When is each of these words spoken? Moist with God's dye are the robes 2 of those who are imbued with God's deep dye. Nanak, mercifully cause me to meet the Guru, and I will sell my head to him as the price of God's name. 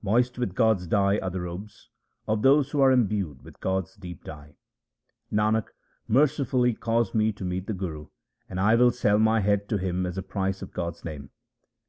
Moist 0.00 0.38
with 0.38 0.54
God's 0.54 0.86
dye 0.86 1.18
are 1.18 1.30
the 1.30 1.40
robes 1.40 1.90
2 2.26 2.32
of 2.34 2.42
those 2.42 2.70
who 2.70 2.80
are 2.80 2.92
imbued 2.92 3.42
with 3.42 3.58
God's 3.58 3.96
deep 3.96 4.22
dye. 4.22 4.54
Nanak, 5.32 5.70
mercifully 6.06 6.72
cause 6.72 7.16
me 7.16 7.32
to 7.32 7.44
meet 7.44 7.66
the 7.66 7.74
Guru, 7.74 8.06
and 8.48 8.60
I 8.60 8.76
will 8.76 8.92
sell 8.92 9.18
my 9.18 9.40
head 9.40 9.68
to 9.70 9.78
him 9.78 10.06
as 10.06 10.14
the 10.14 10.22
price 10.22 10.62
of 10.62 10.70
God's 10.72 11.04
name. 11.04 11.30